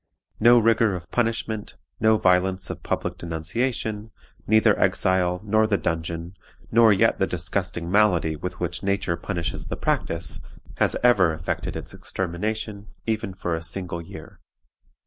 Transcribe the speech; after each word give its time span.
No 0.39 0.57
rigor 0.57 0.95
of 0.95 1.11
punishment, 1.11 1.75
no 1.99 2.17
violence 2.17 2.71
of 2.71 2.81
public 2.81 3.19
denunciation; 3.19 4.09
neither 4.47 4.75
exile, 4.79 5.39
nor 5.43 5.67
the 5.67 5.77
dungeon, 5.77 6.35
nor 6.71 6.91
yet 6.91 7.19
the 7.19 7.27
disgusting 7.27 7.91
malady 7.91 8.35
with 8.35 8.59
which 8.59 8.81
nature 8.81 9.15
punishes 9.15 9.67
the 9.67 9.77
practice 9.77 10.39
has 10.77 10.95
ever 11.03 11.35
effected 11.35 11.75
its 11.75 11.93
extermination, 11.93 12.87
even 13.05 13.35
for 13.35 13.55
a 13.55 13.61
single 13.61 14.01
year. 14.01 14.39